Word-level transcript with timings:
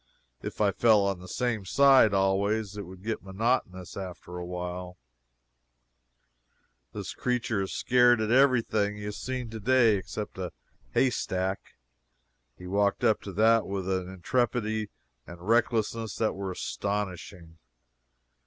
If 0.41 0.61
I 0.61 0.71
fell 0.71 1.05
on 1.05 1.19
the 1.19 1.27
same 1.27 1.63
side 1.63 2.11
always, 2.11 2.75
it 2.75 2.87
would 2.87 3.03
get 3.03 3.19
to 3.19 3.19
be 3.19 3.25
monotonous 3.33 3.95
after 3.95 4.39
a 4.39 4.45
while. 4.47 4.97
This 6.91 7.13
creature 7.13 7.59
has 7.59 7.71
scared 7.71 8.19
at 8.19 8.31
every 8.31 8.63
thing 8.63 8.95
he 8.95 9.03
has 9.03 9.17
seen 9.17 9.51
to 9.51 9.59
day, 9.59 9.97
except 9.97 10.39
a 10.39 10.53
haystack. 10.95 11.75
He 12.57 12.65
walked 12.65 13.03
up 13.03 13.21
to 13.21 13.33
that 13.33 13.67
with 13.67 13.87
an 13.87 14.09
intrepidity 14.11 14.89
and 15.27 15.37
a 15.39 15.43
recklessness 15.43 16.15
that 16.15 16.33
were 16.33 16.49
astonishing. 16.51 17.59